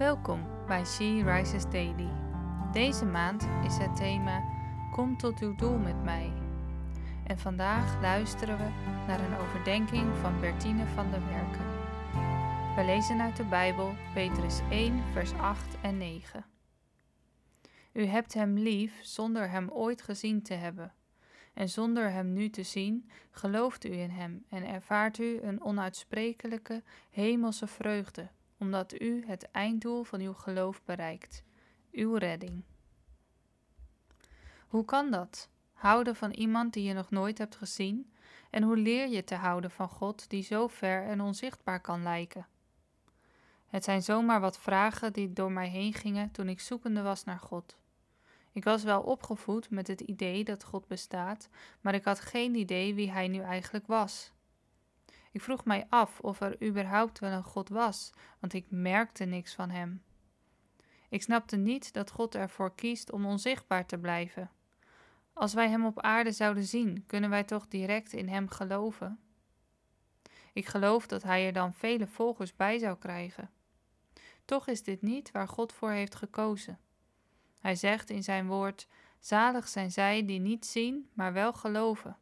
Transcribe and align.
Welkom 0.00 0.46
bij 0.66 0.84
She 0.84 1.22
Rises 1.24 1.70
Daily. 1.70 2.08
Deze 2.72 3.04
maand 3.04 3.48
is 3.64 3.76
het 3.76 3.96
thema 3.96 4.44
Kom 4.92 5.16
tot 5.16 5.40
uw 5.40 5.54
doel 5.54 5.78
met 5.78 6.02
mij. 6.02 6.32
En 7.26 7.38
vandaag 7.38 8.00
luisteren 8.00 8.56
we 8.56 8.68
naar 9.06 9.20
een 9.20 9.36
overdenking 9.36 10.16
van 10.16 10.40
Bertine 10.40 10.86
van 10.86 11.10
der 11.10 11.26
Werken. 11.26 11.66
We 12.76 12.84
lezen 12.84 13.20
uit 13.20 13.36
de 13.36 13.44
Bijbel 13.44 13.94
Petrus 14.14 14.60
1, 14.70 15.02
vers 15.12 15.32
8 15.32 15.80
en 15.82 15.98
9. 15.98 16.44
U 17.92 18.04
hebt 18.04 18.34
hem 18.34 18.58
lief 18.58 19.00
zonder 19.02 19.50
hem 19.50 19.70
ooit 19.70 20.02
gezien 20.02 20.42
te 20.42 20.54
hebben. 20.54 20.94
En 21.54 21.68
zonder 21.68 22.10
hem 22.10 22.32
nu 22.32 22.50
te 22.50 22.62
zien, 22.62 23.10
gelooft 23.30 23.84
u 23.84 23.92
in 23.92 24.10
hem 24.10 24.44
en 24.48 24.66
ervaart 24.66 25.18
u 25.18 25.40
een 25.42 25.62
onuitsprekelijke 25.62 26.82
hemelse 27.10 27.66
vreugde 27.66 28.28
omdat 28.60 29.00
u 29.00 29.24
het 29.26 29.50
einddoel 29.50 30.02
van 30.02 30.20
uw 30.20 30.32
geloof 30.32 30.82
bereikt, 30.84 31.42
uw 31.92 32.14
redding. 32.14 32.62
Hoe 34.68 34.84
kan 34.84 35.10
dat? 35.10 35.48
Houden 35.72 36.16
van 36.16 36.30
iemand 36.30 36.72
die 36.72 36.82
je 36.82 36.92
nog 36.92 37.10
nooit 37.10 37.38
hebt 37.38 37.56
gezien? 37.56 38.12
En 38.50 38.62
hoe 38.62 38.76
leer 38.76 39.08
je 39.08 39.24
te 39.24 39.34
houden 39.34 39.70
van 39.70 39.88
God 39.88 40.30
die 40.30 40.42
zo 40.42 40.66
ver 40.66 41.02
en 41.02 41.20
onzichtbaar 41.20 41.80
kan 41.80 42.02
lijken? 42.02 42.46
Het 43.66 43.84
zijn 43.84 44.02
zomaar 44.02 44.40
wat 44.40 44.58
vragen 44.58 45.12
die 45.12 45.32
door 45.32 45.52
mij 45.52 45.68
heen 45.68 45.94
gingen 45.94 46.30
toen 46.30 46.48
ik 46.48 46.60
zoekende 46.60 47.02
was 47.02 47.24
naar 47.24 47.38
God. 47.38 47.76
Ik 48.52 48.64
was 48.64 48.82
wel 48.82 49.02
opgevoed 49.02 49.70
met 49.70 49.86
het 49.86 50.00
idee 50.00 50.44
dat 50.44 50.64
God 50.64 50.86
bestaat, 50.86 51.48
maar 51.80 51.94
ik 51.94 52.04
had 52.04 52.20
geen 52.20 52.54
idee 52.54 52.94
wie 52.94 53.10
Hij 53.10 53.28
nu 53.28 53.40
eigenlijk 53.40 53.86
was. 53.86 54.32
Ik 55.30 55.40
vroeg 55.40 55.64
mij 55.64 55.86
af 55.88 56.20
of 56.20 56.40
er 56.40 56.62
überhaupt 56.62 57.18
wel 57.18 57.30
een 57.30 57.42
God 57.44 57.68
was, 57.68 58.12
want 58.38 58.52
ik 58.52 58.66
merkte 58.68 59.24
niks 59.24 59.54
van 59.54 59.70
Hem. 59.70 60.02
Ik 61.08 61.22
snapte 61.22 61.56
niet 61.56 61.92
dat 61.92 62.10
God 62.10 62.34
ervoor 62.34 62.74
kiest 62.74 63.12
om 63.12 63.26
onzichtbaar 63.26 63.86
te 63.86 63.98
blijven. 63.98 64.50
Als 65.32 65.54
wij 65.54 65.68
Hem 65.68 65.86
op 65.86 66.00
aarde 66.00 66.32
zouden 66.32 66.64
zien, 66.64 67.04
kunnen 67.06 67.30
wij 67.30 67.44
toch 67.44 67.68
direct 67.68 68.12
in 68.12 68.28
Hem 68.28 68.48
geloven? 68.48 69.18
Ik 70.52 70.66
geloof 70.66 71.06
dat 71.06 71.22
Hij 71.22 71.46
er 71.46 71.52
dan 71.52 71.74
vele 71.74 72.06
volgers 72.06 72.56
bij 72.56 72.78
zou 72.78 72.98
krijgen. 72.98 73.50
Toch 74.44 74.66
is 74.66 74.82
dit 74.82 75.02
niet 75.02 75.30
waar 75.30 75.48
God 75.48 75.72
voor 75.72 75.90
heeft 75.90 76.14
gekozen. 76.14 76.78
Hij 77.58 77.74
zegt 77.74 78.10
in 78.10 78.22
zijn 78.22 78.46
woord: 78.46 78.86
Zalig 79.18 79.68
zijn 79.68 79.90
zij 79.90 80.24
die 80.24 80.40
niet 80.40 80.66
zien, 80.66 81.10
maar 81.12 81.32
wel 81.32 81.52
geloven. 81.52 82.16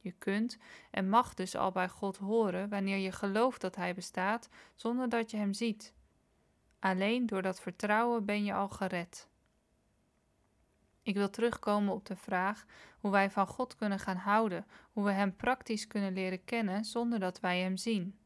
Je 0.00 0.12
kunt 0.12 0.58
en 0.90 1.08
mag 1.08 1.34
dus 1.34 1.56
al 1.56 1.72
bij 1.72 1.88
God 1.88 2.16
horen 2.16 2.68
wanneer 2.68 2.96
je 2.96 3.12
gelooft 3.12 3.60
dat 3.60 3.76
Hij 3.76 3.94
bestaat, 3.94 4.48
zonder 4.74 5.08
dat 5.08 5.30
je 5.30 5.36
Hem 5.36 5.52
ziet. 5.52 5.94
Alleen 6.78 7.26
door 7.26 7.42
dat 7.42 7.60
vertrouwen 7.60 8.24
ben 8.24 8.44
je 8.44 8.54
al 8.54 8.68
gered. 8.68 9.28
Ik 11.02 11.14
wil 11.14 11.30
terugkomen 11.30 11.94
op 11.94 12.06
de 12.06 12.16
vraag 12.16 12.64
hoe 12.98 13.10
wij 13.10 13.30
van 13.30 13.46
God 13.46 13.76
kunnen 13.76 13.98
gaan 13.98 14.16
houden, 14.16 14.66
hoe 14.92 15.04
we 15.04 15.10
Hem 15.10 15.36
praktisch 15.36 15.86
kunnen 15.86 16.12
leren 16.12 16.44
kennen 16.44 16.84
zonder 16.84 17.18
dat 17.18 17.40
wij 17.40 17.60
Hem 17.60 17.76
zien. 17.76 18.18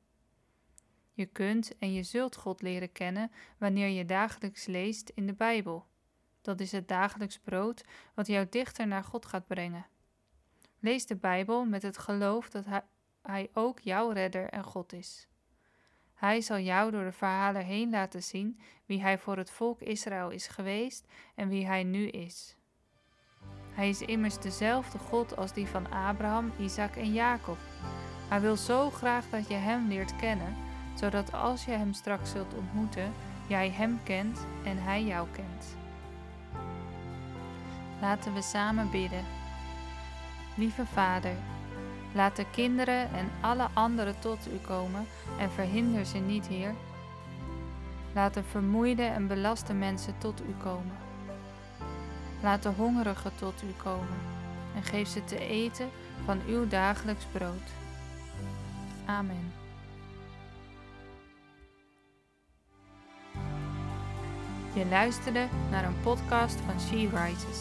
Je 1.12 1.26
kunt 1.26 1.78
en 1.78 1.92
je 1.92 2.02
zult 2.02 2.36
God 2.36 2.62
leren 2.62 2.92
kennen 2.92 3.30
wanneer 3.58 3.88
je 3.88 4.04
dagelijks 4.04 4.66
leest 4.66 5.08
in 5.08 5.26
de 5.26 5.34
Bijbel. 5.34 5.86
Dat 6.40 6.60
is 6.60 6.72
het 6.72 6.88
dagelijks 6.88 7.38
brood 7.38 7.84
wat 8.14 8.26
jou 8.26 8.46
dichter 8.50 8.86
naar 8.86 9.04
God 9.04 9.26
gaat 9.26 9.46
brengen. 9.46 9.86
Lees 10.84 11.06
de 11.06 11.16
Bijbel 11.16 11.64
met 11.64 11.82
het 11.82 11.98
geloof 11.98 12.50
dat 12.50 12.64
hij, 13.22 13.50
ook 13.52 13.80
jouw 13.80 14.10
redder 14.10 14.48
en 14.48 14.64
God 14.64 14.92
is. 14.92 15.28
Hij 16.14 16.40
zal 16.40 16.58
jou 16.58 16.90
door 16.90 17.04
de 17.04 17.12
verhalen 17.12 17.64
heen 17.64 17.90
laten 17.90 18.22
zien 18.22 18.60
wie 18.86 19.00
Hij 19.00 19.18
voor 19.18 19.36
het 19.36 19.50
volk 19.50 19.80
Israël 19.80 20.30
is 20.30 20.46
geweest 20.46 21.06
en 21.34 21.48
wie 21.48 21.66
Hij 21.66 21.82
nu 21.82 22.08
is. 22.08 22.56
Hij 23.72 23.88
is 23.88 24.02
immers 24.02 24.38
dezelfde 24.38 24.98
God 24.98 25.36
als 25.36 25.52
die 25.52 25.66
van 25.66 25.90
Abraham, 25.90 26.52
Isaac 26.58 26.96
en 26.96 27.12
Jacob. 27.12 27.58
Hij 28.28 28.40
wil 28.40 28.56
zo 28.56 28.90
graag 28.90 29.30
dat 29.30 29.48
je 29.48 29.54
Hem 29.54 29.88
leert 29.88 30.16
kennen, 30.16 30.56
zodat 30.94 31.32
als 31.32 31.64
je 31.64 31.70
Hem 31.70 31.92
straks 31.92 32.30
zult 32.30 32.54
ontmoeten, 32.54 33.12
jij 33.48 33.70
Hem 33.70 34.00
kent 34.02 34.46
en 34.64 34.82
Hij 34.82 35.04
jou 35.04 35.28
kent. 35.32 35.76
Laten 38.00 38.34
we 38.34 38.42
samen 38.42 38.90
bidden. 38.90 39.43
Lieve 40.54 40.86
Vader, 40.86 41.36
laat 42.12 42.36
de 42.36 42.46
kinderen 42.50 43.14
en 43.14 43.30
alle 43.40 43.68
anderen 43.72 44.18
tot 44.18 44.48
u 44.52 44.56
komen 44.66 45.06
en 45.38 45.50
verhinder 45.50 46.04
ze 46.04 46.18
niet, 46.18 46.46
Heer. 46.46 46.74
Laat 48.12 48.34
de 48.34 48.42
vermoeide 48.42 49.02
en 49.02 49.26
belaste 49.26 49.72
mensen 49.72 50.18
tot 50.18 50.40
u 50.40 50.54
komen. 50.62 50.96
Laat 52.42 52.62
de 52.62 52.68
hongerigen 52.68 53.32
tot 53.34 53.62
u 53.62 53.82
komen 53.82 54.18
en 54.74 54.82
geef 54.82 55.08
ze 55.08 55.24
te 55.24 55.38
eten 55.38 55.90
van 56.24 56.40
uw 56.46 56.68
dagelijks 56.68 57.24
brood. 57.32 57.70
Amen. 59.06 59.52
Je 64.74 64.86
luisterde 64.86 65.46
naar 65.70 65.84
een 65.84 66.00
podcast 66.02 66.60
van 66.60 66.80
She 66.80 66.96
Rises. 66.96 67.60